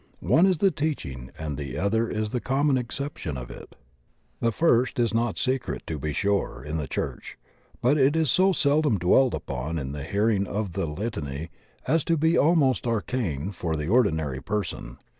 [0.25, 3.75] One is the teaching and the other the com mon acceptation of it;
[4.39, 7.35] the first is not secret, to be sure, in the Qiurch,
[7.81, 11.51] but it is so seldom dwelt upon in the hearing of the laity
[11.85, 14.97] as to be almost arcane for the or dinary person.